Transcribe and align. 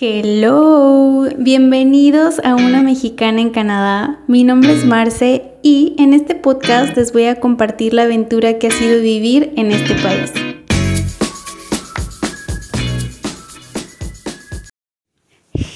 Hello, 0.00 1.26
bienvenidos 1.38 2.38
a 2.44 2.54
Una 2.54 2.82
Mexicana 2.82 3.40
en 3.40 3.50
Canadá. 3.50 4.20
Mi 4.28 4.44
nombre 4.44 4.72
es 4.72 4.84
Marce 4.84 5.54
y 5.60 5.96
en 5.98 6.14
este 6.14 6.36
podcast 6.36 6.96
les 6.96 7.12
voy 7.12 7.24
a 7.24 7.40
compartir 7.40 7.94
la 7.94 8.04
aventura 8.04 8.60
que 8.60 8.68
ha 8.68 8.70
sido 8.70 9.02
vivir 9.02 9.52
en 9.56 9.72
este 9.72 9.96
país. 9.96 10.32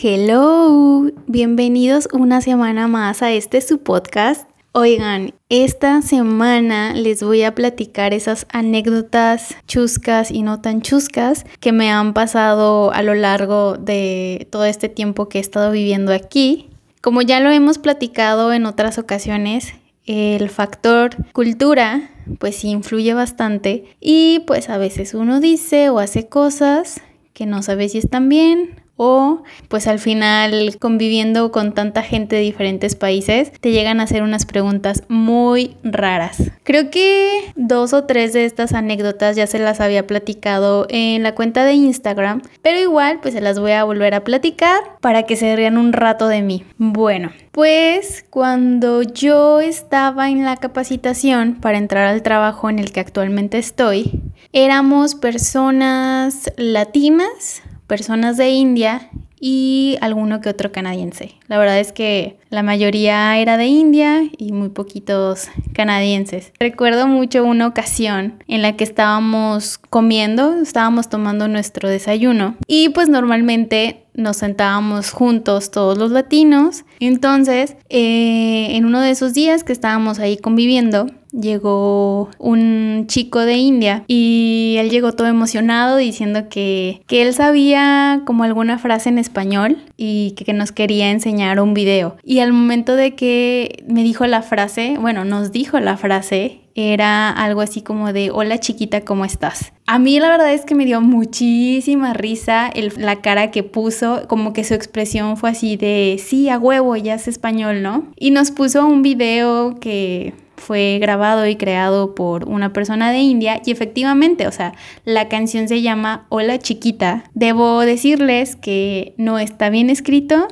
Hello, 0.01 1.11
bienvenidos 1.27 2.09
una 2.13 2.41
semana 2.43 2.87
más 2.87 3.23
a 3.23 3.33
este 3.33 3.61
su 3.61 3.79
podcast 3.79 4.52
Oigan, 4.75 5.35
esta 5.51 6.01
semana 6.01 6.95
les 6.95 7.23
voy 7.23 7.43
a 7.43 7.55
platicar 7.55 8.15
esas 8.15 8.47
anécdotas 8.51 9.55
chuscas 9.67 10.31
y 10.31 10.41
no 10.41 10.63
tan 10.63 10.81
chuscas 10.81 11.45
que 11.61 11.73
me 11.73 11.91
han 11.91 12.15
pasado 12.15 12.91
a 12.91 13.03
lo 13.03 13.13
largo 13.15 13.77
de 13.77 14.49
todo 14.51 14.65
este 14.65 14.89
tiempo 14.89 15.29
que 15.29 15.37
he 15.37 15.41
estado 15.43 15.73
viviendo 15.73 16.15
aquí. 16.15 16.71
Como 17.03 17.21
ya 17.21 17.41
lo 17.41 17.51
hemos 17.51 17.77
platicado 17.77 18.51
en 18.55 18.65
otras 18.65 18.97
ocasiones, 18.97 19.75
el 20.07 20.49
factor 20.49 21.17
cultura 21.35 22.11
pues 22.39 22.65
influye 22.65 23.13
bastante 23.13 23.85
y 24.01 24.41
pues 24.47 24.71
a 24.71 24.79
veces 24.79 25.13
uno 25.13 25.41
dice 25.41 25.91
o 25.91 25.99
hace 25.99 26.31
cosas 26.31 27.03
que 27.35 27.45
no 27.45 27.63
sabe 27.63 27.91
si 27.91 27.99
están 27.99 28.31
bien 28.31 28.82
o 29.05 29.43
pues 29.67 29.89
al 29.89 29.99
final 29.99 30.77
conviviendo 30.79 31.51
con 31.51 31.75
tanta 31.75 32.03
gente 32.05 32.37
de 32.37 32.43
diferentes 32.43 32.95
países 32.95 33.51
te 33.61 33.73
llegan 33.73 33.99
a 33.99 34.05
hacer 34.05 34.23
unas 34.23 34.47
preguntas 34.47 35.03
muy 35.09 35.77
raras. 35.83 36.53
Creo 36.63 36.89
que 36.91 37.53
dos 37.57 37.95
o 37.95 38.05
tres 38.05 38.33
de 38.33 38.45
estas 38.45 38.75
anécdotas 38.75 39.35
ya 39.35 39.49
se 39.49 39.59
las 39.59 39.81
había 39.81 40.07
platicado 40.07 40.87
en 40.89 41.25
la 41.25 41.35
cuenta 41.35 41.65
de 41.65 41.73
Instagram, 41.73 42.43
pero 42.63 42.79
igual 42.79 43.19
pues 43.21 43.35
se 43.35 43.41
las 43.41 43.59
voy 43.59 43.73
a 43.73 43.83
volver 43.83 44.15
a 44.15 44.23
platicar 44.23 44.79
para 45.01 45.25
que 45.25 45.35
se 45.35 45.57
rían 45.57 45.79
un 45.79 45.93
rato 45.93 46.29
de 46.29 46.43
mí. 46.43 46.65
Bueno, 46.79 47.33
pues 47.51 48.25
cuando 48.31 49.03
yo 49.03 49.61
estaba 49.61 50.31
en 50.31 50.45
la 50.45 50.59
capacitación 50.59 51.57
para 51.57 51.79
entrar 51.79 52.07
al 52.07 52.23
trabajo 52.23 52.71
en 52.71 52.79
el 52.79 52.93
que 52.93 53.01
actualmente 53.01 53.59
estoy, 53.59 54.23
éramos 54.53 55.17
personas 55.17 56.53
latinas 56.57 57.63
personas 57.87 58.37
de 58.37 58.51
India 58.51 59.11
y 59.45 59.99
alguno 60.01 60.41
que 60.41 60.49
otro 60.49 60.71
canadiense. 60.71 61.35
La 61.49 61.59
verdad 61.59 61.81
es 61.81 61.91
que 61.91 62.39
la 62.49 62.63
mayoría 62.63 63.37
era 63.39 63.57
de 63.57 63.67
India 63.67 64.23
y 64.39 64.53
muy 64.53 64.69
poquitos 64.69 65.49
canadienses. 65.75 66.53
Recuerdo 66.61 67.09
mucho 67.09 67.45
una 67.45 67.67
ocasión 67.67 68.43
en 68.47 68.63
la 68.63 68.77
que 68.77 68.85
estábamos 68.85 69.79
comiendo, 69.79 70.63
estábamos 70.63 71.09
tomando 71.09 71.49
nuestro 71.49 71.89
desayuno 71.89 72.55
y 72.69 72.91
pues 72.91 73.09
normalmente 73.09 74.05
nos 74.15 74.37
sentábamos 74.37 75.11
juntos 75.11 75.73
todos 75.73 75.99
los 75.99 76.13
latinos. 76.13 76.85
Entonces, 77.01 77.77
eh, 77.89 78.77
en 78.77 78.85
uno 78.85 79.01
de 79.01 79.11
esos 79.11 79.35
días 79.35 79.65
que 79.65 79.73
estábamos 79.73 80.21
ahí 80.21 80.37
conviviendo, 80.37 81.07
llegó 81.33 82.31
un 82.39 83.05
chico 83.09 83.41
de 83.41 83.55
India 83.55 84.05
y 84.07 84.77
él 84.79 84.91
llegó 84.91 85.13
todo 85.13 85.27
emocionado 85.29 85.97
diciendo 85.97 86.49
que, 86.49 87.03
que 87.07 87.23
él 87.23 87.35
sabía 87.35 88.23
como 88.25 88.45
alguna 88.45 88.79
frase 88.79 89.09
en 89.09 89.19
español 89.19 89.79
y 89.97 90.33
que, 90.33 90.53
nos 90.53 90.71
quería 90.73 91.11
enseñar 91.11 91.61
un 91.61 91.73
video. 91.73 92.17
Y 92.23 92.41
al 92.41 92.53
momento 92.53 92.95
de 92.95 93.15
que 93.15 93.85
me 93.89 94.03
dijo 94.03 94.27
la 94.27 94.43
frase, 94.43 94.97
bueno, 95.01 95.25
nos 95.25 95.51
dijo 95.51 95.81
la 95.81 95.97
frase, 95.97 96.61
era 96.75 97.31
algo 97.31 97.63
así 97.63 97.81
como 97.81 98.13
de, 98.13 98.31
hola 98.31 98.59
chiquita, 98.59 99.01
¿cómo 99.01 99.25
estás? 99.25 99.73
A 99.87 99.99
mí 99.99 100.21
la 100.21 100.29
verdad 100.29 100.53
es 100.53 100.67
que 100.67 100.75
me 100.75 100.85
dio 100.85 101.01
muchísima 101.01 102.13
risa 102.13 102.71
la 102.99 103.23
cara 103.23 103.51
que 103.51 103.63
puso, 103.63 104.29
como 104.29 104.53
que 104.53 104.65
su 104.65 104.75
expresión 104.75 105.39
fue 105.39 105.51
así 105.51 105.77
de, 105.77 106.21
sí, 106.23 106.51
a 106.51 106.59
huevo, 106.59 106.97
ya 106.97 107.15
es 107.15 107.29
español, 107.29 107.83
¿no? 107.83 108.13
Y 108.17 108.31
nos 108.31 108.51
puso 108.51 108.87
un 108.87 109.01
video 109.01 109.81
que 109.81 110.35
fue 110.63 110.99
grabado 111.01 111.47
y 111.47 111.57
creado 111.57 112.15
por 112.15 112.49
una 112.49 112.73
persona 112.73 113.11
de 113.11 113.19
India 113.19 113.61
y 113.67 113.73
efectivamente, 113.73 114.47
o 114.47 114.53
sea, 114.53 114.75
la 115.05 115.29
canción 115.29 115.69
se 115.69 115.83
llama 115.83 116.27
Hola 116.29 116.59
chiquita. 116.59 117.25
Debo 117.35 117.81
decirles 117.81 118.57
que 118.57 119.15
no 119.19 119.39
está 119.39 119.69
bien 119.69 119.91
escrito, 119.91 120.49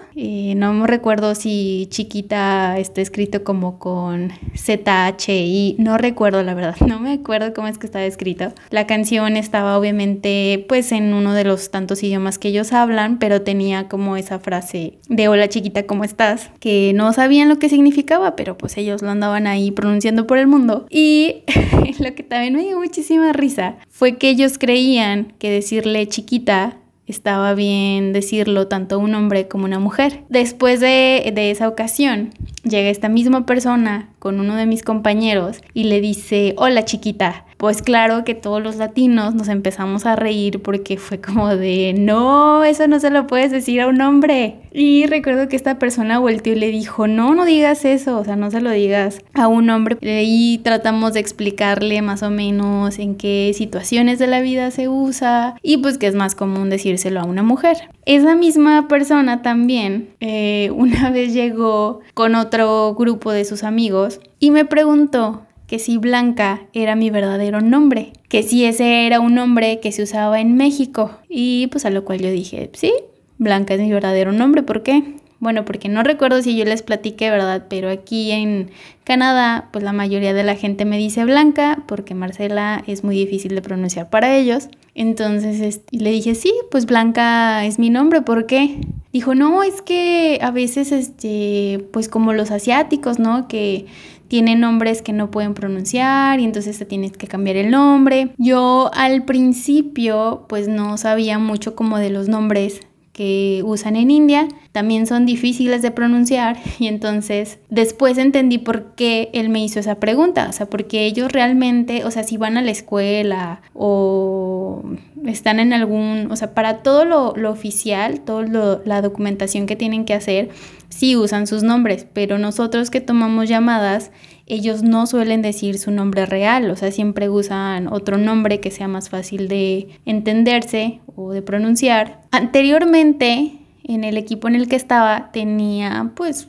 no 0.57 0.73
me 0.73 0.87
recuerdo 0.87 1.35
si 1.35 1.87
chiquita 1.91 2.79
está 2.79 3.01
escrito 3.01 3.45
como 3.45 3.79
con 3.79 4.33
Z-H-I, 4.55 5.77
no 5.79 5.99
recuerdo 5.99 6.43
la 6.43 6.55
verdad, 6.55 6.77
no 6.87 7.01
me 7.01 7.13
acuerdo 7.13 7.55
cómo 7.55 7.69
es 7.69 7.79
que 7.79 7.87
estaba 7.87 8.05
escrito. 8.05 8.53
La 8.71 8.87
canción 8.87 9.37
estaba 9.37 9.79
obviamente 9.79 10.65
pues 10.69 10.93
en 10.93 11.15
uno 11.15 11.35
de 11.35 11.45
los 11.45 11.71
tantos 11.71 12.03
idiomas 12.03 12.39
que 12.39 12.49
ellos 12.49 12.73
hablan, 12.73 13.19
pero 13.19 13.43
tenía 13.43 13.89
como 13.89 14.17
esa 14.17 14.39
frase 14.39 14.99
de 15.09 15.29
Hola 15.29 15.49
chiquita, 15.49 15.87
¿cómo 15.87 16.05
estás? 16.05 16.51
Que 16.61 16.93
no 16.95 17.13
sabían 17.13 17.49
lo 17.49 17.59
que 17.59 17.69
significaba, 17.69 18.37
pero 18.37 18.59
pues 18.59 18.77
ellos 18.77 19.03
lo 19.03 19.11
andaban 19.11 19.47
ahí 19.47 19.71
pronunciando 19.71 20.27
por 20.27 20.39
el 20.39 20.47
mundo. 20.47 20.87
Y 20.91 21.43
lo 21.99 22.15
que 22.15 22.23
también 22.23 22.55
me 22.55 22.63
dio 22.63 22.79
muchísima 22.79 23.33
risa 23.33 23.77
fue 23.89 24.17
que 24.17 24.29
ellos 24.31 24.59
creían 24.59 25.35
que 25.39 25.51
decirle 25.51 26.07
chiquita 26.07 26.77
estaba 27.11 27.55
bien 27.55 28.13
decirlo 28.13 28.69
tanto 28.69 28.99
un 28.99 29.15
hombre 29.15 29.49
como 29.49 29.65
una 29.65 29.79
mujer. 29.79 30.25
Después 30.29 30.81
de, 30.81 31.31
de, 31.35 31.51
esa 31.51 31.69
ocasión, 31.69 32.31
llega 32.65 32.89
esta 32.89 33.09
misma 33.09 33.47
persona 33.47 34.11
con 34.19 34.41
uno 34.41 34.57
de 34.57 34.67
mis 34.67 34.83
compañeros 34.83 35.61
y 35.75 35.85
le 35.85 36.01
dice, 36.01 36.55
hola 36.57 36.85
chiquita. 36.85 37.45
Pues 37.61 37.83
claro 37.83 38.25
que 38.25 38.35
todos 38.35 38.63
los 38.63 38.77
latinos 38.77 39.35
nos 39.35 39.49
empezamos 39.49 40.07
a 40.07 40.17
reír 40.17 40.63
porque 40.63 40.97
fue 40.97 41.21
como 41.21 41.55
de, 41.55 41.95
no, 41.95 42.65
eso 42.65 42.89
no 42.89 42.99
se 43.01 43.11
lo 43.11 43.27
puedes 43.27 43.51
decir 43.51 43.83
a 43.83 43.87
un 43.87 44.01
hombre. 44.01 44.63
Y 44.73 45.05
recuerdo 45.05 45.47
que 45.47 45.57
esta 45.57 45.79
persona 45.79 46.19
volteó 46.19 46.55
y 46.55 46.57
le 46.57 46.69
dijo, 46.69 47.07
no, 47.07 47.35
no 47.35 47.45
digas 47.45 47.85
eso, 47.85 48.17
o 48.19 48.25
sea, 48.25 48.35
no 48.35 48.51
se 48.51 48.63
lo 48.63 48.71
digas 48.71 49.19
a 49.35 49.47
un 49.47 49.69
hombre. 49.69 49.99
Y 50.01 50.63
tratamos 50.65 51.13
de 51.13 51.21
explicarle 51.21 52.01
más 52.01 52.23
o 52.23 52.31
menos 52.31 52.99
en 52.99 53.15
qué 53.15 53.53
situaciones 53.55 54.19
de 54.19 54.29
la 54.29 54.41
vida 54.41 54.71
se 54.71 54.89
usa 54.89 55.57
y 55.63 55.77
pues 55.77 55.99
que 55.99 56.07
es 56.07 56.15
más 56.15 56.35
común 56.35 56.71
decírselo 56.71 57.21
a 57.21 57.25
una 57.25 57.43
mujer. 57.43 57.77
Esa 58.07 58.37
misma 58.37 58.89
persona 58.89 59.43
también 59.43 60.09
eh, 60.21 60.71
una 60.75 61.11
vez 61.11 61.35
llegó 61.35 62.01
con 62.15 62.37
otro 62.37 62.95
grupo 62.95 63.33
de 63.33 63.45
sus 63.45 63.65
amigos 63.65 64.19
y 64.39 64.51
me 64.51 64.65
preguntó 64.65 65.43
que 65.71 65.79
si 65.79 65.99
Blanca 65.99 66.63
era 66.73 66.97
mi 66.97 67.11
verdadero 67.11 67.61
nombre, 67.61 68.13
que 68.29 68.43
si 68.43 68.65
ese 68.65 69.07
era 69.07 69.21
un 69.21 69.37
nombre 69.37 69.79
que 69.79 69.93
se 69.93 70.03
usaba 70.03 70.41
en 70.41 70.57
México. 70.57 71.13
Y 71.29 71.69
pues 71.69 71.85
a 71.85 71.91
lo 71.91 72.05
cual 72.05 72.19
yo 72.19 72.29
dije, 72.29 72.71
sí, 72.73 72.93
Blanca 73.39 73.75
es 73.75 73.81
mi 73.81 73.93
verdadero 73.93 74.33
nombre, 74.33 74.65
¿por 74.65 74.83
qué? 74.83 75.15
Bueno, 75.39 75.65
porque 75.65 75.89
no 75.89 76.03
recuerdo 76.03 76.43
si 76.43 76.57
yo 76.57 76.65
les 76.65 76.83
platiqué, 76.83 77.31
¿verdad? 77.31 77.67
Pero 77.71 77.89
aquí 77.89 78.33
en 78.33 78.73
Canadá, 79.05 79.69
pues 79.71 79.85
la 79.85 79.93
mayoría 79.93 80.35
de 80.35 80.43
la 80.43 80.57
gente 80.57 80.85
me 80.85 80.99
dice 80.99 81.25
Blanca, 81.25 81.85
porque 81.87 82.17
Marcela 82.17 82.83
es 82.89 83.05
muy 83.05 83.15
difícil 83.15 83.55
de 83.55 83.63
pronunciar 83.63 84.11
para 84.11 84.37
ellos. 84.37 84.71
Entonces 84.97 85.83
le 85.93 86.11
dije, 86.11 86.35
sí, 86.35 86.53
pues 86.73 86.85
Blanca 86.85 87.65
es 87.65 87.79
mi 87.79 87.91
nombre, 87.91 88.23
¿por 88.23 88.47
qué? 88.47 88.81
Dijo, 89.13 89.35
no, 89.35 89.63
es 89.63 89.83
que 89.83 90.39
a 90.41 90.51
veces, 90.51 90.93
este, 90.93 91.87
pues 91.93 92.09
como 92.09 92.33
los 92.33 92.51
asiáticos, 92.51 93.19
¿no? 93.19 93.49
Que 93.49 93.87
tienen 94.29 94.61
nombres 94.61 95.03
que 95.03 95.13
no 95.13 95.33
pueden 95.33 95.55
pronunciar 95.55 96.39
y 96.39 96.45
entonces 96.45 96.79
te 96.79 96.85
tienes 96.85 97.17
que 97.17 97.27
cambiar 97.27 97.57
el 97.57 97.73
nombre. 97.73 98.33
Yo 98.39 98.91
al 98.95 99.25
principio 99.25 100.47
pues 100.49 100.69
no 100.69 100.97
sabía 100.99 101.41
mucho 101.41 101.75
como 101.75 101.99
de 101.99 102.11
los 102.11 102.29
nombres 102.29 102.81
que 103.21 103.61
usan 103.67 103.97
en 103.97 104.11
India 104.11 104.49
también 104.73 105.07
son 105.07 105.27
difíciles 105.27 105.83
de 105.83 105.91
pronunciar. 105.91 106.57
Y 106.79 106.87
entonces 106.87 107.59
después 107.69 108.17
entendí 108.17 108.57
por 108.57 108.95
qué 108.95 109.29
él 109.35 109.51
me 109.51 109.63
hizo 109.63 109.79
esa 109.79 109.97
pregunta, 109.97 110.47
o 110.49 110.53
sea, 110.55 110.71
porque 110.71 111.05
ellos 111.05 111.31
realmente, 111.31 112.07
o 112.07 112.11
sea, 112.11 112.23
si 112.23 112.39
van 112.39 112.57
a 112.57 112.63
la 112.63 112.71
escuela 112.71 113.61
o 113.75 114.83
están 115.27 115.61
en 115.61 115.75
algún, 115.75 116.29
o 116.31 116.37
sea, 116.37 116.55
para 116.55 116.79
todo 116.79 117.05
lo, 117.05 117.35
lo 117.37 117.51
oficial, 117.51 118.21
toda 118.21 118.81
la 118.87 119.03
documentación 119.03 119.67
que 119.67 119.77
tienen 119.77 120.07
que 120.07 120.15
hacer, 120.15 120.49
sí 120.89 121.15
usan 121.15 121.47
sus 121.47 121.63
nombres, 121.63 122.07
pero 122.11 122.39
nosotros 122.39 122.89
que 122.89 123.03
tomamos 123.03 123.51
llamadas, 123.51 124.13
ellos 124.51 124.83
no 124.83 125.07
suelen 125.07 125.43
decir 125.43 125.79
su 125.79 125.91
nombre 125.91 126.27
real, 126.27 126.71
o 126.71 126.77
sea, 126.77 126.91
siempre 126.91 127.29
usan 127.29 127.87
otro 127.87 128.19
nombre 128.19 128.61
que 128.61 128.71
sea 128.71 128.89
más 128.89 129.09
fácil 129.09 129.49
de 129.49 129.89
entenderse 130.05 131.01
o 131.17 131.33
de 131.33 131.43
pronunciar. 131.43 132.23
Anteriormente, 132.33 133.61
en 133.85 134.05
el 134.05 134.17
equipo 134.17 134.49
en 134.49 134.57
el 134.57 134.69
que 134.69 134.77
estaba 134.77 135.31
tenía 135.33 136.13
pues 136.15 136.49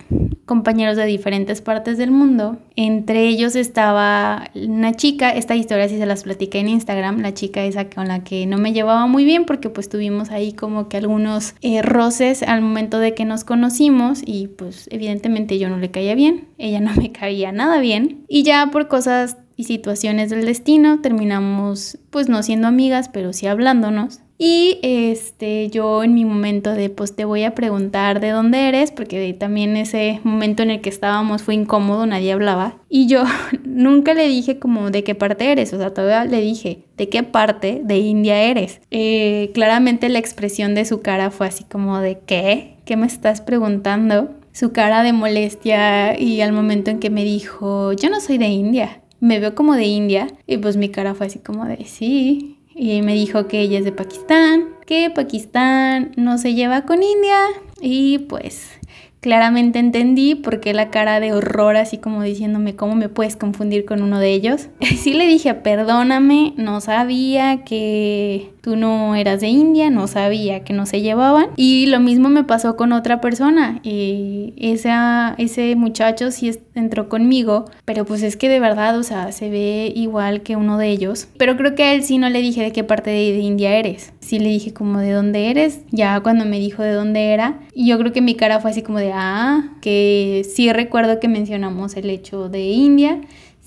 compañeros 0.52 0.98
de 0.98 1.06
diferentes 1.06 1.62
partes 1.62 1.98
del 1.98 2.12
mundo. 2.12 2.58
Entre 2.76 3.26
ellos 3.26 3.56
estaba 3.56 4.50
una 4.54 4.92
chica, 4.92 5.30
esta 5.30 5.56
historia 5.56 5.88
sí 5.88 5.98
se 5.98 6.06
las 6.06 6.24
platiqué 6.24 6.60
en 6.60 6.68
Instagram, 6.68 7.22
la 7.22 7.34
chica 7.34 7.64
esa 7.64 7.90
con 7.90 8.10
la 8.10 8.26
que 8.26 8.46
no 8.48 8.58
me 8.58 8.74
llevaba 8.74 9.08
muy 9.08 9.24
bien 9.24 9.46
porque 9.46 9.70
pues 9.70 9.88
tuvimos 9.88 10.30
ahí 10.30 10.52
como 10.52 10.90
que 10.90 10.98
algunos 10.98 11.56
eh, 11.62 11.82
roces 11.82 12.44
al 12.44 12.62
momento 12.62 13.00
de 13.00 13.16
que 13.16 13.24
nos 13.24 13.46
conocimos 13.46 14.24
y 14.26 14.48
pues 14.48 14.90
evidentemente 14.92 15.58
yo 15.58 15.70
no 15.70 15.78
le 15.78 15.90
caía 15.90 16.16
bien, 16.16 16.50
ella 16.58 16.82
no 16.82 16.94
me 16.96 17.14
caía 17.14 17.54
nada 17.54 17.80
bien 17.80 18.26
y 18.28 18.44
ya 18.44 18.72
por 18.74 18.90
cosas 18.90 19.38
y 19.56 19.64
situaciones 19.64 20.32
del 20.32 20.46
destino 20.46 21.00
terminamos 21.00 21.98
pues 22.10 22.28
no 22.28 22.44
siendo 22.44 22.68
amigas 22.68 23.08
pero 23.08 23.32
sí 23.32 23.48
hablándonos 23.48 24.20
Y 24.44 24.80
este, 24.82 25.70
yo 25.70 26.04
en 26.04 26.16
mi 26.16 26.26
momento 26.26 26.72
de, 26.72 26.90
pues 26.90 27.16
te 27.16 27.26
voy 27.26 27.44
a 27.44 27.54
preguntar 27.54 28.20
de 28.20 28.32
dónde 28.32 28.70
eres, 28.70 28.90
porque 28.90 29.36
también 29.36 29.78
ese 29.78 30.20
momento 30.24 30.64
en 30.64 30.72
el 30.72 30.82
que 30.82 30.90
estábamos 30.90 31.44
fue 31.44 31.54
incómodo, 31.54 32.08
nadie 32.08 32.32
hablaba. 32.32 32.78
Y 32.90 33.06
yo 33.06 33.24
nunca 33.66 34.16
le 34.16 34.28
dije 34.28 34.58
como 34.58 34.90
de 34.90 35.04
qué 35.04 35.14
parte 35.14 35.52
eres, 35.52 35.72
o 35.74 35.78
sea, 35.78 35.94
todavía 35.94 36.26
le 36.26 36.42
dije 36.42 36.86
de 36.98 37.08
qué 37.08 37.22
parte 37.22 37.82
de 37.84 38.00
India 38.00 38.42
eres. 38.42 38.82
Eh, 38.90 39.52
claramente 39.54 40.10
la 40.10 40.18
expresión 40.18 40.74
de 40.74 40.86
su 40.86 41.04
cara 41.04 41.30
fue 41.30 41.46
así 41.46 41.64
como 41.64 42.00
de 42.00 42.18
qué, 42.26 42.78
¿qué 42.84 42.98
me 42.98 43.06
estás 43.06 43.42
preguntando? 43.42 44.32
Su 44.54 44.72
cara 44.72 45.04
de 45.04 45.14
molestia 45.14 46.20
y 46.20 46.42
al 46.42 46.52
momento 46.52 46.90
en 46.90 46.98
que 46.98 47.12
me 47.12 47.24
dijo, 47.24 47.94
yo 47.94 48.10
no 48.10 48.20
soy 48.20 48.40
de 48.40 48.48
India, 48.48 49.02
me 49.20 49.40
veo 49.40 49.54
como 49.54 49.76
de 49.76 49.86
India. 49.86 50.26
Y 50.48 50.58
pues 50.58 50.78
mi 50.78 50.90
cara 50.90 51.14
fue 51.14 51.28
así 51.28 51.38
como 51.38 51.66
de 51.66 51.86
sí, 51.86 52.58
y 52.82 53.04
me 53.04 53.14
dijo 53.14 53.46
que 53.46 53.62
ella 53.62 53.78
es 53.78 53.86
de 53.86 53.92
Pakistán, 53.92 54.70
que 54.88 55.12
Pakistán 55.12 56.14
no 56.18 56.40
se 56.40 56.56
lleva 56.56 56.82
con 56.82 57.04
India 57.04 57.38
y 57.80 58.18
pues 58.18 58.72
claramente 59.20 59.78
entendí 59.78 60.34
por 60.34 60.60
qué 60.60 60.74
la 60.74 60.90
cara 60.90 61.20
de 61.20 61.32
horror 61.32 61.76
así 61.76 62.00
como 62.00 62.24
diciéndome 62.24 62.76
cómo 62.76 62.96
me 62.96 63.08
puedes 63.08 63.36
confundir 63.36 63.86
con 63.86 64.02
uno 64.02 64.18
de 64.18 64.34
ellos. 64.34 64.70
Sí 64.98 65.14
le 65.14 65.28
dije, 65.28 65.54
perdóname, 65.54 66.56
no 66.58 66.82
sabía 66.82 67.64
que 67.66 68.50
tú 68.62 68.76
no 68.76 69.16
eras 69.16 69.42
de 69.42 69.48
India, 69.48 69.90
no 69.90 70.08
sabía 70.08 70.64
que 70.64 70.74
no 70.74 70.86
se 70.86 71.02
llevaban. 71.02 71.48
Y 71.56 71.88
lo 71.88 72.00
mismo 72.00 72.30
me 72.30 72.44
pasó 72.44 72.78
con 72.78 72.94
otra 72.94 73.20
persona. 73.22 73.80
Y 73.84 74.54
esa, 74.58 75.36
ese 75.38 75.76
muchacho 75.76 76.32
sí 76.32 76.52
entró 76.76 77.10
conmigo, 77.10 77.66
pero 77.86 78.06
pues 78.06 78.24
es 78.24 78.38
que 78.38 78.50
de 78.50 78.60
verdad, 78.60 78.98
o 78.98 79.04
sea, 79.04 79.32
se 79.32 79.50
ve 79.50 79.92
igual 79.96 80.42
que 80.42 80.56
uno 80.56 80.78
de 80.78 80.90
ellos. 80.90 81.28
Pero 81.38 81.58
creo 81.58 81.76
que 81.76 81.84
a 81.84 81.94
él 81.94 82.04
sí 82.04 82.18
no 82.18 82.30
le 82.30 82.42
dije 82.42 82.62
de 82.62 82.72
qué 82.72 82.84
parte 82.84 83.10
de, 83.10 83.42
India 83.42 83.76
eres. 83.76 84.14
Sí 84.20 84.40
le 84.40 84.50
dije 84.50 84.72
como 84.72 85.00
de 85.00 85.12
dónde 85.12 85.50
eres, 85.50 85.82
ya 85.90 86.20
cuando 86.20 86.46
me 86.46 86.60
dijo 86.60 86.84
de 86.84 86.94
dónde 86.94 87.34
era. 87.34 87.60
Yo 87.76 87.98
creo 87.98 88.14
que 88.14 88.22
mi 88.22 88.36
cara 88.36 88.60
fue 88.60 88.72
así 88.72 88.84
como 88.84 89.00
de, 89.00 89.12
ah, 89.14 89.72
que 89.82 90.46
sí 90.54 90.72
recuerdo 90.72 91.20
que 91.20 91.28
mencionamos 91.28 91.96
el 91.96 92.10
hecho 92.10 92.48
de 92.48 92.62
India 92.70 93.20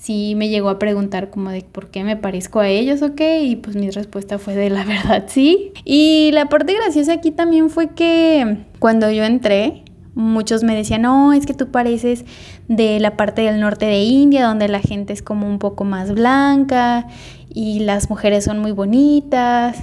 sí 0.05 0.35
me 0.35 0.49
llegó 0.49 0.69
a 0.69 0.77
preguntar 0.77 1.31
como 1.31 1.49
de 1.49 1.63
por 1.63 1.89
qué 1.89 2.03
me 2.03 2.15
parezco 2.15 2.59
a 2.59 2.67
ellos 2.67 3.01
o 3.01 3.15
qué, 3.15 3.41
y 3.41 3.55
pues 3.55 3.75
mi 3.75 3.89
respuesta 3.89 4.37
fue 4.37 4.53
de 4.55 4.69
la 4.69 4.83
verdad 4.85 5.25
sí. 5.27 5.73
Y 5.83 6.29
la 6.31 6.47
parte 6.47 6.75
graciosa 6.75 7.13
aquí 7.13 7.31
también 7.31 7.71
fue 7.71 7.89
que 7.89 8.65
cuando 8.77 9.09
yo 9.09 9.23
entré, 9.23 9.83
muchos 10.13 10.63
me 10.63 10.75
decían, 10.75 11.01
no, 11.01 11.33
es 11.33 11.47
que 11.47 11.55
tú 11.55 11.71
pareces 11.71 12.23
de 12.67 12.99
la 12.99 13.17
parte 13.17 13.41
del 13.41 13.59
norte 13.59 13.87
de 13.87 14.03
India, 14.03 14.45
donde 14.45 14.67
la 14.67 14.79
gente 14.79 15.11
es 15.11 15.23
como 15.23 15.47
un 15.47 15.57
poco 15.57 15.85
más 15.85 16.13
blanca 16.13 17.07
y 17.49 17.79
las 17.79 18.09
mujeres 18.09 18.43
son 18.45 18.59
muy 18.59 18.73
bonitas. 18.73 19.77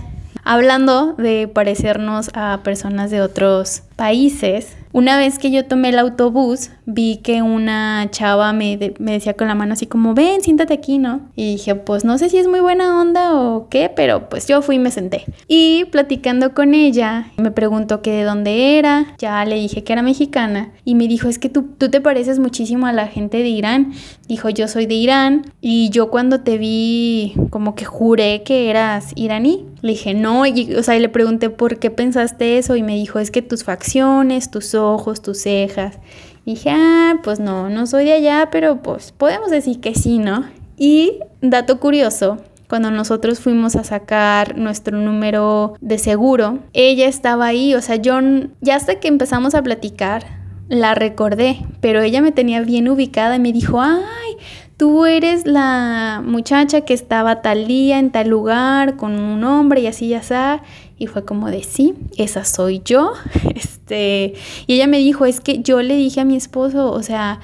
Hablando 0.45 1.15
de 1.15 1.49
parecernos 1.49 2.31
a 2.35 2.61
personas 2.63 3.11
de 3.11 3.23
otros 3.23 3.83
países, 3.97 4.77
una 4.93 5.17
vez 5.17 5.39
que 5.39 5.51
yo 5.51 5.65
tomé 5.65 5.89
el 5.89 5.99
autobús, 5.99 6.71
vi 6.87 7.17
que 7.17 7.43
una 7.43 8.09
chava 8.11 8.53
me, 8.53 8.77
decía 8.77 9.35
con 9.35 9.49
la 9.49 9.55
mano 9.55 9.73
así 9.73 9.87
como, 9.87 10.15
ven, 10.15 10.43
siéntate 10.43 10.75
aquí, 10.75 10.99
¿no? 10.99 11.21
Y 11.35 11.53
dije, 11.53 11.75
pues 11.75 12.05
no 12.05 12.19
sé 12.19 12.29
si 12.29 12.39
es 12.39 12.47
muy 12.47 12.61
buena 12.61 13.01
onda 13.01 13.35
o 13.35 13.69
qué, 13.69 13.91
pero 13.95 14.29
pues 14.29 14.47
yo 14.47 14.61
fui 14.63 14.77
y 14.77 14.79
me 14.79 14.91
senté. 14.91 15.25
Y 15.49 15.87
platicando 15.87 16.55
con 16.55 16.75
ella, 16.75 17.31
me 17.37 17.51
preguntó 17.51 18.03
que 18.03 18.13
de 18.13 18.25
dónde 18.25 18.79
era, 18.79 19.15
ya 19.19 19.45
le 19.45 19.57
dije 19.57 19.83
que 19.83 19.93
era 19.93 20.03
mexicana 20.03 20.73
y 20.85 20.95
me 20.95 21.09
dijo, 21.09 21.29
es 21.29 21.39
que 21.39 21.49
tú, 21.49 21.63
tú 21.79 21.91
te 21.91 22.01
pareces 22.01 22.39
muchísimo 22.39 22.87
a 22.87 22.93
la 22.93 23.07
gente 23.07 23.39
de 23.39 23.49
Irán. 23.49 23.93
Dijo, 24.29 24.49
yo 24.51 24.69
soy 24.69 24.87
de 24.87 24.95
Irán 24.95 25.53
y 25.61 25.91
yo 25.91 26.11
cuando 26.11 26.41
te 26.41 26.59
vi 26.59 27.35
como 27.51 27.75
que 27.75 27.85
juré 27.85 28.43
que 28.45 28.71
eras 28.71 29.13
iraní. 29.17 29.67
Le 29.81 29.93
dije, 29.93 30.15
no, 30.15 30.47
y, 30.47 30.75
o 30.75 30.83
sea, 30.83 30.97
y 30.97 31.01
le 31.01 31.09
pregunté 31.09 31.51
por 31.51 31.79
qué 31.79 31.91
pensaste 31.91 32.59
eso 32.59 32.77
y 32.77 32.83
me 32.83 32.95
dijo, 32.95 33.19
es 33.19 33.31
que 33.31 33.43
tus 33.43 33.65
facciones, 33.65 34.51
tus 34.51 34.75
tus 35.23 35.39
cejas. 35.39 35.99
Y 36.45 36.55
dije, 36.55 36.71
ah, 36.71 37.15
pues 37.23 37.41
no, 37.41 37.71
no 37.71 37.87
soy 37.87 38.07
de 38.07 38.15
allá, 38.15 38.49
pero 38.51 38.83
pues 38.83 39.13
podemos 39.13 39.51
decir 39.51 39.81
que 39.81 39.95
sí, 39.95 40.19
¿no? 40.19 40.45
Y 40.77 41.21
dato 41.41 41.79
curioso, 41.79 42.39
cuando 42.69 42.91
nosotros 42.91 43.39
fuimos 43.39 43.77
a 43.77 43.85
sacar 43.85 44.57
nuestro 44.57 44.99
número 44.99 45.75
de 45.81 45.99
seguro, 45.99 46.59
ella 46.73 47.07
estaba 47.07 47.47
ahí, 47.47 47.75
o 47.75 47.83
sea, 47.83 47.97
yo 47.97 48.19
ya 48.61 48.77
hasta 48.77 48.99
que 48.99 49.09
empezamos 49.09 49.55
a 49.55 49.63
platicar, 49.63 50.25
la 50.69 50.95
recordé, 50.95 51.59
pero 51.81 52.01
ella 52.01 52.23
me 52.23 52.33
tenía 52.33 52.63
bien 52.63 52.89
ubicada 52.89 53.37
y 53.37 53.41
me 53.41 53.53
dijo, 53.53 53.81
ay, 53.81 54.37
tú 54.79 55.05
eres 55.05 55.47
la 55.47 56.23
muchacha 56.25 56.81
que 56.81 56.95
estaba 56.95 57.43
tal 57.43 57.67
día 57.67 57.99
en 57.99 58.11
tal 58.11 58.29
lugar 58.29 58.97
con 58.97 59.21
un 59.21 59.45
hombre 59.45 59.83
y 59.83 59.87
así 59.87 60.09
ya 60.09 60.19
está. 60.19 60.63
Y 60.97 61.09
fue 61.09 61.25
como 61.25 61.51
de 61.51 61.63
sí, 61.63 61.95
esa 62.17 62.45
soy 62.45 62.81
yo. 62.85 63.13
Este, 63.93 64.35
y 64.67 64.75
ella 64.75 64.87
me 64.87 64.99
dijo, 64.99 65.27
es 65.27 65.41
que 65.41 65.61
yo 65.63 65.83
le 65.83 65.97
dije 65.97 66.21
a 66.21 66.25
mi 66.25 66.37
esposo, 66.37 66.91
o 66.91 67.03
sea, 67.03 67.41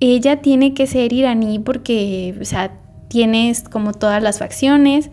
ella 0.00 0.42
tiene 0.42 0.74
que 0.74 0.86
ser 0.86 1.12
iraní 1.12 1.58
porque, 1.58 2.34
o 2.40 2.44
sea, 2.44 2.72
tienes 3.08 3.62
como 3.62 3.92
todas 3.92 4.22
las 4.22 4.38
facciones. 4.38 5.10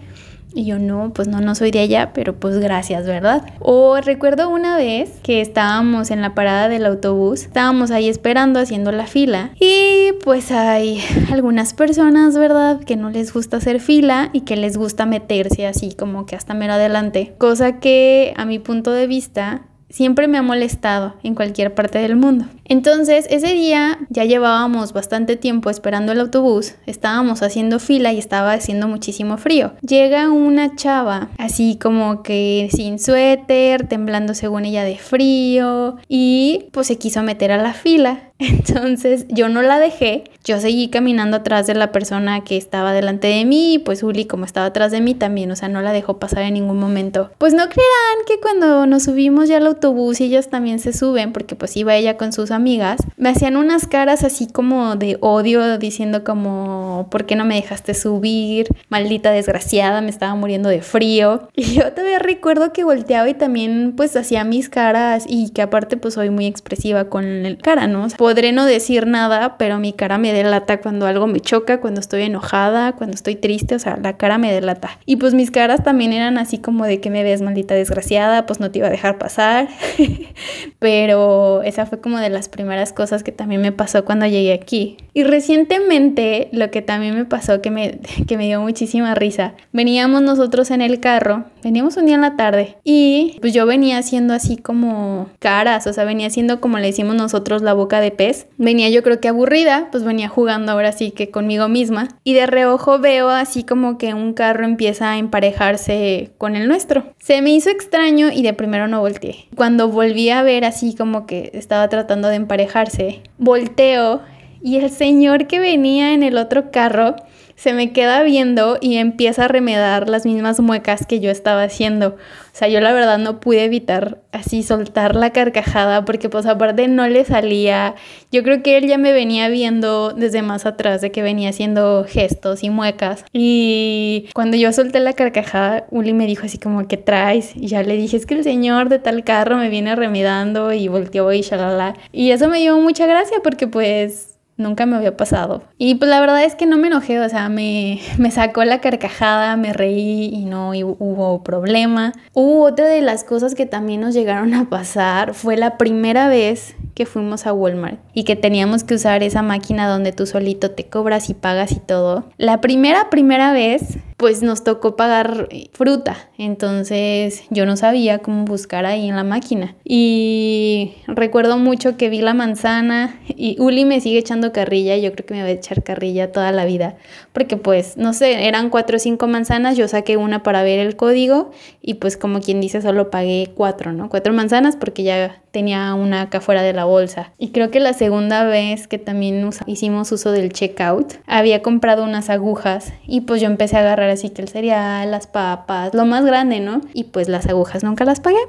Y 0.55 0.65
yo 0.65 0.79
no, 0.79 1.13
pues 1.13 1.27
no, 1.27 1.41
no 1.41 1.53
soy 1.53 1.69
de 1.69 1.77
allá, 1.77 2.11
pero 2.11 2.39
pues 2.39 2.57
gracias, 2.57 3.05
¿verdad? 3.05 3.43
O 3.59 3.97
recuerdo 4.01 4.49
una 4.49 4.77
vez 4.77 5.11
que 5.21 5.41
estábamos 5.41 6.09
en 6.09 6.21
la 6.21 6.33
parada 6.33 6.67
del 6.69 6.87
autobús, 6.87 7.43
estábamos 7.43 7.91
ahí 7.91 8.09
esperando 8.09 8.59
haciendo 8.59 8.91
la 8.91 9.05
fila 9.05 9.51
y 9.59 10.13
pues 10.23 10.51
hay 10.51 11.03
algunas 11.31 11.75
personas, 11.75 12.35
¿verdad? 12.35 12.79
Que 12.79 12.95
no 12.95 13.11
les 13.11 13.31
gusta 13.31 13.57
hacer 13.57 13.79
fila 13.79 14.31
y 14.33 14.41
que 14.41 14.55
les 14.55 14.75
gusta 14.75 15.05
meterse 15.05 15.67
así 15.67 15.93
como 15.93 16.25
que 16.25 16.35
hasta 16.35 16.55
mero 16.55 16.73
adelante. 16.73 17.35
Cosa 17.37 17.79
que 17.79 18.33
a 18.35 18.45
mi 18.45 18.57
punto 18.57 18.91
de 18.91 19.05
vista 19.05 19.68
siempre 19.89 20.27
me 20.27 20.37
ha 20.37 20.41
molestado 20.41 21.15
en 21.23 21.35
cualquier 21.35 21.73
parte 21.73 21.99
del 21.99 22.15
mundo. 22.15 22.45
Entonces, 22.65 23.25
ese 23.29 23.53
día 23.53 23.97
ya 24.09 24.25
llevábamos 24.25 24.93
bastante 24.93 25.35
tiempo 25.35 25.69
esperando 25.69 26.11
el 26.11 26.19
autobús, 26.19 26.75
estábamos 26.85 27.41
haciendo 27.41 27.79
fila 27.79 28.13
y 28.13 28.19
estaba 28.19 28.53
haciendo 28.53 28.87
muchísimo 28.87 29.37
frío. 29.37 29.73
Llega 29.81 30.29
una 30.29 30.75
chava, 30.75 31.29
así 31.37 31.77
como 31.81 32.21
que 32.21 32.69
sin 32.71 32.99
suéter, 32.99 33.87
temblando 33.87 34.33
según 34.33 34.65
ella 34.65 34.83
de 34.83 34.97
frío, 34.97 35.97
y 36.07 36.67
pues 36.71 36.87
se 36.87 36.97
quiso 36.97 37.23
meter 37.23 37.51
a 37.51 37.57
la 37.57 37.73
fila. 37.73 38.28
Entonces 38.39 39.25
yo 39.27 39.49
no 39.49 39.61
la 39.61 39.79
dejé, 39.79 40.23
yo 40.45 40.59
seguí 40.61 40.87
caminando 40.87 41.37
atrás 41.37 41.67
de 41.67 41.75
la 41.75 41.91
persona 41.91 42.43
que 42.45 42.55
estaba 42.55 42.93
delante 42.93 43.27
de 43.27 43.43
mí 43.43 43.73
y 43.73 43.79
pues 43.79 44.01
Uli 44.01 44.25
como 44.25 44.45
estaba 44.45 44.67
atrás 44.67 44.91
de 44.91 45.01
mí 45.01 45.13
también, 45.13 45.51
o 45.51 45.57
sea, 45.57 45.67
no 45.67 45.81
la 45.81 45.91
dejó 45.91 46.19
pasar 46.19 46.43
en 46.43 46.53
ningún 46.53 46.79
momento. 46.79 47.31
Pues 47.37 47.53
no 47.53 47.63
crean 47.63 48.25
que 48.25 48.39
cuando 48.39 48.85
nos 48.85 49.03
subimos 49.03 49.49
ya 49.49 49.57
al 49.57 49.67
autobús 49.67 50.21
y 50.21 50.25
ellas 50.25 50.49
también 50.49 50.79
se 50.79 50.93
suben, 50.93 51.33
porque 51.33 51.55
pues 51.55 51.75
iba 51.75 51.95
ella 51.95 52.15
con 52.15 52.31
sus 52.31 52.51
amigas, 52.51 53.01
me 53.17 53.27
hacían 53.27 53.57
unas 53.57 53.87
caras 53.87 54.23
así 54.23 54.47
como 54.47 54.95
de 54.95 55.17
odio 55.19 55.77
diciendo 55.77 56.23
como, 56.23 57.07
¿por 57.11 57.25
qué 57.25 57.35
no 57.35 57.43
me 57.43 57.55
dejaste 57.55 57.93
subir? 57.93 58.67
Maldita 58.87 59.31
desgraciada, 59.31 59.99
me 59.99 60.09
estaba 60.09 60.33
muriendo 60.35 60.69
de 60.69 60.81
frío. 60.81 61.49
Y 61.59 61.73
yo 61.73 61.91
todavía 61.91 62.19
recuerdo 62.19 62.71
que 62.71 62.85
volteaba 62.85 63.27
y 63.27 63.33
también 63.33 63.93
pues 63.97 64.15
hacía 64.15 64.45
mis 64.45 64.69
caras 64.69 65.25
y 65.27 65.49
que 65.49 65.61
aparte 65.61 65.97
pues 65.97 66.13
soy 66.13 66.29
muy 66.29 66.45
expresiva 66.45 67.09
con 67.09 67.25
el 67.25 67.57
cara, 67.57 67.87
¿no? 67.87 68.07
Podré 68.29 68.51
no 68.51 68.65
decir 68.65 69.07
nada, 69.07 69.57
pero 69.57 69.79
mi 69.79 69.91
cara 69.91 70.19
me 70.19 70.31
delata 70.31 70.81
cuando 70.81 71.07
algo 71.07 71.25
me 71.25 71.39
choca, 71.39 71.81
cuando 71.81 71.99
estoy 71.99 72.21
enojada, 72.21 72.91
cuando 72.91 73.15
estoy 73.15 73.33
triste, 73.35 73.73
o 73.73 73.79
sea, 73.79 73.97
la 73.97 74.17
cara 74.17 74.37
me 74.37 74.53
delata. 74.53 74.99
Y 75.07 75.15
pues 75.15 75.33
mis 75.33 75.49
caras 75.49 75.83
también 75.83 76.13
eran 76.13 76.37
así 76.37 76.59
como 76.59 76.85
de 76.85 77.01
que 77.01 77.09
me 77.09 77.23
ves 77.23 77.41
maldita 77.41 77.73
desgraciada, 77.73 78.45
pues 78.45 78.59
no 78.59 78.69
te 78.69 78.77
iba 78.77 78.87
a 78.87 78.91
dejar 78.91 79.17
pasar. 79.17 79.67
pero 80.77 81.63
esa 81.63 81.87
fue 81.87 82.01
como 82.01 82.19
de 82.19 82.29
las 82.29 82.49
primeras 82.49 82.93
cosas 82.93 83.23
que 83.23 83.31
también 83.31 83.61
me 83.61 83.71
pasó 83.71 84.05
cuando 84.05 84.27
llegué 84.27 84.53
aquí. 84.53 84.97
Y 85.15 85.23
recientemente 85.23 86.49
lo 86.51 86.69
que 86.69 86.83
también 86.83 87.15
me 87.15 87.25
pasó 87.25 87.63
que 87.63 87.71
me, 87.71 87.99
que 88.27 88.37
me 88.37 88.45
dio 88.45 88.61
muchísima 88.61 89.15
risa, 89.15 89.55
veníamos 89.71 90.21
nosotros 90.21 90.69
en 90.69 90.83
el 90.83 90.99
carro, 90.99 91.45
veníamos 91.63 91.97
un 91.97 92.05
día 92.05 92.15
en 92.15 92.21
la 92.21 92.35
tarde 92.35 92.77
y 92.83 93.39
pues 93.41 93.53
yo 93.53 93.65
venía 93.65 93.97
haciendo 93.97 94.35
así 94.35 94.55
como 94.55 95.29
caras, 95.39 95.87
o 95.87 95.93
sea, 95.93 96.03
venía 96.03 96.27
haciendo 96.27 96.61
como 96.61 96.77
le 96.77 96.85
decimos 96.85 97.15
nosotros 97.15 97.63
la 97.63 97.73
boca 97.73 97.99
de 97.99 98.18
Venía 98.57 98.89
yo 98.89 99.01
creo 99.01 99.21
que 99.21 99.29
aburrida, 99.29 99.87
pues 99.91 100.03
venía 100.03 100.27
jugando 100.27 100.73
ahora 100.73 100.91
sí 100.91 101.11
que 101.11 101.29
conmigo 101.29 101.69
misma. 101.69 102.09
Y 102.23 102.33
de 102.33 102.47
reojo 102.47 102.99
veo 102.99 103.29
así 103.29 103.63
como 103.63 103.97
que 103.97 104.13
un 104.13 104.33
carro 104.33 104.65
empieza 104.65 105.11
a 105.11 105.17
emparejarse 105.17 106.31
con 106.37 106.55
el 106.55 106.67
nuestro. 106.67 107.13
Se 107.19 107.41
me 107.41 107.51
hizo 107.51 107.69
extraño 107.69 108.29
y 108.31 108.41
de 108.41 108.53
primero 108.53 108.87
no 108.87 108.99
volteé. 108.99 109.47
Cuando 109.55 109.87
volví 109.87 110.29
a 110.29 110.43
ver 110.43 110.65
así 110.65 110.95
como 110.95 111.25
que 111.25 111.51
estaba 111.53 111.87
tratando 111.87 112.27
de 112.27 112.35
emparejarse, 112.35 113.21
volteo 113.37 114.21
y 114.61 114.77
el 114.77 114.89
señor 114.89 115.47
que 115.47 115.59
venía 115.59 116.13
en 116.13 116.23
el 116.23 116.37
otro 116.37 116.71
carro 116.71 117.15
se 117.59 117.73
me 117.73 117.91
queda 117.91 118.23
viendo 118.23 118.77
y 118.79 118.95
empieza 118.95 119.43
a 119.43 119.47
remedar 119.49 120.07
las 120.07 120.25
mismas 120.25 120.61
muecas 120.61 121.05
que 121.05 121.19
yo 121.19 121.29
estaba 121.29 121.63
haciendo. 121.63 122.15
O 122.15 122.53
sea, 122.53 122.69
yo 122.69 122.79
la 122.79 122.93
verdad 122.93 123.17
no 123.17 123.41
pude 123.41 123.65
evitar 123.65 124.19
así 124.31 124.63
soltar 124.63 125.13
la 125.13 125.31
carcajada 125.31 126.05
porque 126.05 126.29
pues 126.29 126.45
aparte 126.45 126.87
no 126.87 127.05
le 127.09 127.25
salía. 127.25 127.95
Yo 128.31 128.43
creo 128.43 128.63
que 128.63 128.77
él 128.77 128.87
ya 128.87 128.97
me 128.97 129.11
venía 129.11 129.49
viendo 129.49 130.13
desde 130.13 130.41
más 130.41 130.65
atrás 130.65 131.01
de 131.01 131.11
que 131.11 131.21
venía 131.21 131.49
haciendo 131.49 132.05
gestos 132.07 132.63
y 132.63 132.69
muecas. 132.69 133.25
Y 133.33 134.29
cuando 134.33 134.55
yo 134.55 134.71
solté 134.71 135.01
la 135.01 135.11
carcajada, 135.11 135.85
Uli 135.91 136.13
me 136.13 136.27
dijo 136.27 136.45
así 136.45 136.59
como, 136.59 136.87
¿qué 136.87 136.95
traes? 136.95 137.57
Y 137.57 137.67
ya 137.67 137.83
le 137.83 137.97
dije, 137.97 138.15
es 138.15 138.25
que 138.25 138.35
el 138.35 138.45
señor 138.45 138.87
de 138.87 138.99
tal 138.99 139.25
carro 139.25 139.57
me 139.57 139.67
viene 139.67 139.97
remedando 139.97 140.71
y 140.71 140.87
volteó 140.87 141.33
y 141.33 141.41
shalala. 141.41 141.95
Y 142.13 142.31
eso 142.31 142.47
me 142.47 142.59
dio 142.59 142.77
mucha 142.77 143.05
gracia 143.05 143.39
porque 143.43 143.67
pues 143.67 144.38
Nunca 144.59 144.85
me 144.85 144.97
había 144.97 145.15
pasado. 145.15 145.63
Y 145.77 145.95
pues 145.95 146.11
la 146.11 146.19
verdad 146.19 146.43
es 146.43 146.53
que 146.53 146.65
no 146.65 146.77
me 146.77 146.87
enojé, 146.87 147.17
o 147.21 147.29
sea, 147.29 147.47
me, 147.47 148.01
me 148.17 148.29
sacó 148.29 148.65
la 148.65 148.81
carcajada, 148.81 149.55
me 149.55 149.71
reí 149.71 150.29
y 150.33 150.43
no 150.43 150.71
hubo 150.71 151.43
problema. 151.43 152.11
Hubo 152.33 152.65
otra 152.65 152.85
de 152.87 153.01
las 153.01 153.23
cosas 153.23 153.55
que 153.55 153.65
también 153.65 154.01
nos 154.01 154.13
llegaron 154.13 154.53
a 154.53 154.69
pasar, 154.69 155.33
fue 155.33 155.55
la 155.55 155.77
primera 155.77 156.27
vez 156.27 156.75
que 156.93 157.05
fuimos 157.05 157.47
a 157.47 157.53
Walmart 157.53 158.01
y 158.13 158.25
que 158.25 158.35
teníamos 158.35 158.83
que 158.83 158.95
usar 158.95 159.23
esa 159.23 159.41
máquina 159.41 159.87
donde 159.87 160.11
tú 160.11 160.25
solito 160.25 160.71
te 160.71 160.89
cobras 160.89 161.29
y 161.29 161.33
pagas 161.33 161.71
y 161.71 161.79
todo. 161.79 162.25
La 162.37 162.59
primera, 162.59 163.09
primera 163.09 163.53
vez 163.53 163.99
pues 164.19 164.43
nos 164.43 164.65
tocó 164.65 164.97
pagar 164.97 165.47
fruta. 165.71 166.17
Entonces 166.37 167.43
yo 167.51 167.65
no 167.65 167.77
sabía 167.77 168.19
cómo 168.19 168.43
buscar 168.43 168.85
ahí 168.85 169.07
en 169.07 169.15
la 169.15 169.23
máquina. 169.23 169.75
Y 169.85 170.95
recuerdo 171.07 171.57
mucho 171.57 171.95
que 171.95 172.09
vi 172.09 172.19
la 172.19 172.33
manzana 172.33 173.17
y 173.29 173.55
Uli 173.61 173.85
me 173.85 174.01
sigue 174.01 174.19
echando 174.19 174.51
carrilla. 174.51 174.97
Yo 174.97 175.13
creo 175.13 175.25
que 175.25 175.35
me 175.35 175.41
va 175.41 175.47
a 175.47 175.51
echar 175.51 175.83
carrilla 175.83 176.33
toda 176.33 176.51
la 176.51 176.65
vida. 176.65 176.97
Porque 177.31 177.55
pues, 177.55 177.95
no 177.95 178.11
sé, 178.11 178.45
eran 178.45 178.69
cuatro 178.69 178.97
o 178.97 178.99
cinco 178.99 179.27
manzanas. 179.27 179.77
Yo 179.77 179.87
saqué 179.87 180.17
una 180.17 180.43
para 180.43 180.63
ver 180.63 180.79
el 180.79 180.97
código 180.97 181.51
y 181.81 181.93
pues 181.93 182.17
como 182.17 182.41
quien 182.41 182.59
dice 182.59 182.81
solo 182.81 183.09
pagué 183.09 183.53
cuatro, 183.55 183.93
¿no? 183.93 184.09
Cuatro 184.09 184.33
manzanas 184.33 184.75
porque 184.75 185.03
ya 185.03 185.41
tenía 185.51 185.93
una 185.93 186.23
acá 186.23 186.41
fuera 186.41 186.61
de 186.61 186.73
la 186.73 186.85
bolsa. 186.85 187.31
Y 187.37 187.49
creo 187.49 187.71
que 187.71 187.79
la 187.79 187.93
segunda 187.93 188.43
vez 188.43 188.87
que 188.87 188.97
también 188.97 189.49
hicimos 189.65 190.11
uso 190.11 190.31
del 190.31 190.51
checkout, 190.51 191.13
había 191.25 191.61
comprado 191.61 192.03
unas 192.03 192.29
agujas 192.29 192.93
y 193.07 193.21
pues 193.21 193.41
yo 193.41 193.47
empecé 193.47 193.77
a 193.77 193.79
agarrar 193.79 194.08
así 194.11 194.29
que 194.29 194.41
el 194.41 194.49
cereal, 194.49 195.11
las 195.11 195.27
papas, 195.27 195.93
lo 195.93 196.05
más 196.05 196.25
grande, 196.25 196.59
¿no? 196.59 196.81
Y 196.93 197.05
pues 197.05 197.29
las 197.29 197.47
agujas 197.47 197.83
nunca 197.83 198.05
las 198.05 198.19
pagué. 198.19 198.39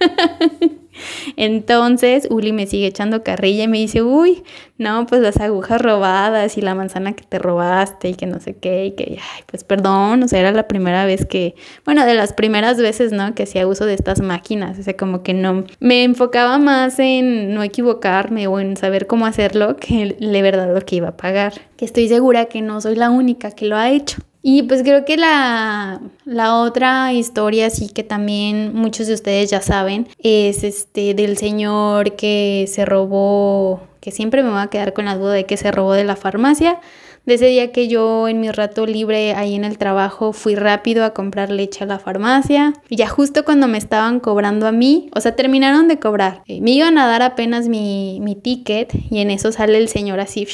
Entonces 1.36 2.26
Uli 2.30 2.52
me 2.52 2.66
sigue 2.66 2.86
echando 2.86 3.22
carrilla 3.22 3.64
y 3.64 3.68
me 3.68 3.78
dice, 3.78 4.02
uy, 4.02 4.42
no, 4.78 5.06
pues 5.06 5.20
las 5.20 5.38
agujas 5.38 5.80
robadas 5.80 6.56
y 6.58 6.60
la 6.60 6.74
manzana 6.74 7.12
que 7.12 7.24
te 7.24 7.38
robaste 7.38 8.10
y 8.10 8.14
que 8.14 8.26
no 8.26 8.40
sé 8.40 8.56
qué, 8.56 8.86
y 8.86 8.90
que, 8.92 9.18
ay, 9.18 9.42
pues 9.46 9.64
perdón, 9.64 10.22
o 10.22 10.28
sea, 10.28 10.40
era 10.40 10.52
la 10.52 10.68
primera 10.68 11.04
vez 11.04 11.26
que, 11.26 11.54
bueno, 11.84 12.04
de 12.06 12.14
las 12.14 12.32
primeras 12.32 12.78
veces, 12.78 13.12
¿no? 13.12 13.34
Que 13.34 13.44
hacía 13.44 13.66
uso 13.66 13.86
de 13.86 13.94
estas 13.94 14.20
máquinas, 14.20 14.78
o 14.78 14.82
sea, 14.82 14.96
como 14.96 15.22
que 15.22 15.34
no, 15.34 15.64
me 15.80 16.04
enfocaba 16.04 16.58
más 16.58 16.98
en 16.98 17.54
no 17.54 17.62
equivocarme 17.62 18.46
o 18.46 18.60
en 18.60 18.76
saber 18.76 19.06
cómo 19.06 19.26
hacerlo 19.26 19.76
que 19.76 20.16
de 20.18 20.42
verdad 20.42 20.72
lo 20.74 20.80
que 20.80 20.96
iba 20.96 21.08
a 21.08 21.16
pagar, 21.16 21.54
que 21.76 21.84
estoy 21.84 22.08
segura 22.08 22.46
que 22.46 22.62
no 22.62 22.80
soy 22.80 22.96
la 22.96 23.10
única 23.10 23.50
que 23.50 23.66
lo 23.66 23.76
ha 23.76 23.90
hecho. 23.90 24.22
Y 24.42 24.62
pues 24.62 24.82
creo 24.82 25.04
que 25.04 25.16
la, 25.16 26.00
otra 26.54 27.12
historia, 27.12 27.68
sí 27.70 27.88
que 27.88 28.02
también 28.02 28.74
muchos 28.74 29.06
de 29.06 29.14
ustedes 29.14 29.50
ya 29.50 29.60
saben, 29.60 30.08
es 30.18 30.64
este 30.64 31.14
del 31.14 31.36
señor 31.36 32.16
que 32.16 32.64
se 32.66 32.86
robó, 32.86 33.82
que 34.00 34.10
siempre 34.10 34.42
me 34.42 34.50
va 34.50 34.62
a 34.62 34.70
quedar 34.70 34.94
con 34.94 35.04
la 35.04 35.16
duda 35.16 35.34
de 35.34 35.44
que 35.44 35.56
se 35.56 35.70
robó 35.70 35.92
de 35.92 36.04
la 36.04 36.16
farmacia. 36.16 36.80
De 37.26 37.34
ese 37.34 37.46
día 37.46 37.70
que 37.70 37.86
yo 37.86 38.28
en 38.28 38.40
mi 38.40 38.50
rato 38.50 38.86
libre 38.86 39.34
ahí 39.34 39.54
en 39.54 39.64
el 39.64 39.76
trabajo 39.76 40.32
fui 40.32 40.54
rápido 40.54 41.04
a 41.04 41.12
comprar 41.12 41.50
leche 41.50 41.84
a 41.84 41.86
la 41.86 41.98
farmacia. 41.98 42.72
Y 42.88 42.96
ya 42.96 43.08
justo 43.08 43.44
cuando 43.44 43.68
me 43.68 43.76
estaban 43.76 44.20
cobrando 44.20 44.66
a 44.66 44.72
mí, 44.72 45.10
o 45.14 45.20
sea, 45.20 45.36
terminaron 45.36 45.86
de 45.86 45.98
cobrar. 45.98 46.42
Eh, 46.46 46.62
me 46.62 46.70
iban 46.70 46.96
a 46.96 47.06
dar 47.06 47.20
apenas 47.20 47.68
mi, 47.68 48.20
mi 48.22 48.36
ticket 48.36 48.94
y 49.10 49.18
en 49.18 49.30
eso 49.30 49.52
sale 49.52 49.76
el 49.76 49.88
señor 49.88 50.18
así, 50.18 50.48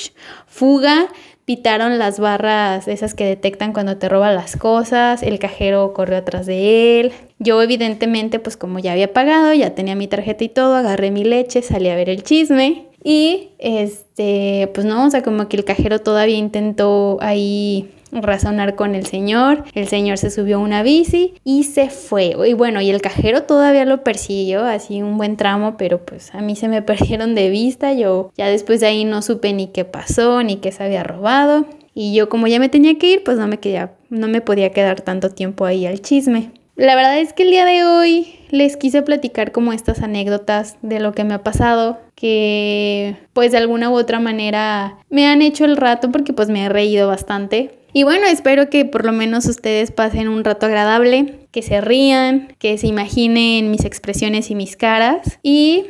fuga, 0.48 1.06
pitaron 1.46 1.96
las 1.98 2.18
barras 2.18 2.88
esas 2.88 3.14
que 3.14 3.24
detectan 3.24 3.72
cuando 3.72 3.96
te 3.96 4.08
roban 4.08 4.34
las 4.34 4.56
cosas, 4.56 5.22
el 5.22 5.38
cajero 5.38 5.94
corrió 5.94 6.18
atrás 6.18 6.44
de 6.44 7.00
él. 7.00 7.12
Yo 7.38 7.62
evidentemente 7.62 8.40
pues 8.40 8.56
como 8.56 8.80
ya 8.80 8.92
había 8.92 9.12
pagado, 9.12 9.54
ya 9.54 9.74
tenía 9.74 9.94
mi 9.94 10.08
tarjeta 10.08 10.42
y 10.42 10.48
todo, 10.48 10.74
agarré 10.74 11.10
mi 11.10 11.24
leche, 11.24 11.62
salí 11.62 11.88
a 11.88 11.94
ver 11.94 12.10
el 12.10 12.24
chisme 12.24 12.88
y 13.02 13.50
este 13.58 14.68
pues 14.74 14.84
no, 14.84 15.06
o 15.06 15.10
sea, 15.10 15.22
como 15.22 15.48
que 15.48 15.56
el 15.56 15.64
cajero 15.64 16.00
todavía 16.00 16.36
intentó 16.36 17.18
ahí 17.20 17.92
razonar 18.12 18.74
con 18.74 18.94
el 18.94 19.06
señor. 19.06 19.64
El 19.74 19.88
señor 19.88 20.18
se 20.18 20.30
subió 20.30 20.56
a 20.56 20.60
una 20.60 20.82
bici 20.82 21.34
y 21.44 21.64
se 21.64 21.90
fue. 21.90 22.34
Y 22.46 22.52
bueno, 22.54 22.80
y 22.80 22.90
el 22.90 23.00
cajero 23.00 23.42
todavía 23.42 23.84
lo 23.84 24.02
persiguió, 24.04 24.64
así 24.64 25.02
un 25.02 25.18
buen 25.18 25.36
tramo, 25.36 25.76
pero 25.76 26.04
pues 26.04 26.34
a 26.34 26.40
mí 26.40 26.56
se 26.56 26.68
me 26.68 26.82
perdieron 26.82 27.34
de 27.34 27.50
vista. 27.50 27.92
Yo 27.92 28.30
ya 28.36 28.48
después 28.48 28.80
de 28.80 28.86
ahí 28.86 29.04
no 29.04 29.22
supe 29.22 29.52
ni 29.52 29.68
qué 29.68 29.84
pasó, 29.84 30.42
ni 30.42 30.56
qué 30.56 30.72
se 30.72 30.84
había 30.84 31.02
robado. 31.02 31.66
Y 31.94 32.14
yo 32.14 32.28
como 32.28 32.46
ya 32.46 32.58
me 32.58 32.68
tenía 32.68 32.98
que 32.98 33.06
ir, 33.06 33.24
pues 33.24 33.38
no 33.38 33.46
me, 33.46 33.58
quedía, 33.58 33.92
no 34.10 34.28
me 34.28 34.42
podía 34.42 34.70
quedar 34.70 35.00
tanto 35.00 35.30
tiempo 35.30 35.64
ahí 35.64 35.86
al 35.86 36.02
chisme. 36.02 36.52
La 36.76 36.94
verdad 36.94 37.18
es 37.18 37.32
que 37.32 37.42
el 37.42 37.50
día 37.50 37.64
de 37.64 37.84
hoy 37.84 38.34
les 38.50 38.76
quise 38.76 39.00
platicar 39.00 39.50
como 39.50 39.72
estas 39.72 40.02
anécdotas 40.02 40.76
de 40.82 41.00
lo 41.00 41.12
que 41.12 41.24
me 41.24 41.32
ha 41.32 41.42
pasado, 41.42 41.98
que 42.14 43.16
pues 43.32 43.52
de 43.52 43.56
alguna 43.56 43.88
u 43.88 43.94
otra 43.94 44.20
manera 44.20 44.98
me 45.08 45.26
han 45.26 45.40
hecho 45.40 45.64
el 45.64 45.78
rato 45.78 46.12
porque 46.12 46.34
pues 46.34 46.50
me 46.50 46.66
he 46.66 46.68
reído 46.68 47.08
bastante. 47.08 47.70
Y 47.96 48.04
bueno, 48.04 48.26
espero 48.26 48.68
que 48.68 48.84
por 48.84 49.06
lo 49.06 49.12
menos 49.12 49.46
ustedes 49.46 49.90
pasen 49.90 50.28
un 50.28 50.44
rato 50.44 50.66
agradable, 50.66 51.38
que 51.50 51.62
se 51.62 51.80
rían, 51.80 52.54
que 52.58 52.76
se 52.76 52.88
imaginen 52.88 53.70
mis 53.70 53.86
expresiones 53.86 54.50
y 54.50 54.54
mis 54.54 54.76
caras 54.76 55.38
y 55.42 55.86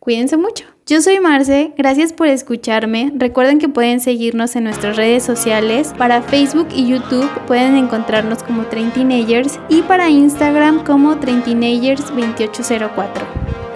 cuídense 0.00 0.36
mucho. 0.36 0.64
Yo 0.84 1.00
soy 1.00 1.20
Marce, 1.20 1.72
gracias 1.78 2.12
por 2.12 2.26
escucharme. 2.26 3.12
Recuerden 3.14 3.60
que 3.60 3.68
pueden 3.68 4.00
seguirnos 4.00 4.56
en 4.56 4.64
nuestras 4.64 4.96
redes 4.96 5.22
sociales. 5.22 5.94
Para 5.96 6.22
Facebook 6.22 6.66
y 6.74 6.88
YouTube 6.88 7.30
pueden 7.46 7.76
encontrarnos 7.76 8.42
como 8.42 8.64
Train 8.64 8.90
Teenagers 8.90 9.60
y 9.68 9.82
para 9.82 10.10
Instagram 10.10 10.82
como 10.82 11.20
Train 11.20 11.44
Teenagers 11.44 12.04
2804. 12.08 13.24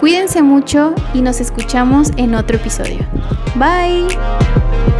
Cuídense 0.01 0.41
mucho 0.41 0.93
y 1.13 1.21
nos 1.21 1.39
escuchamos 1.39 2.09
en 2.17 2.35
otro 2.35 2.57
episodio. 2.57 3.07
Bye. 3.55 4.98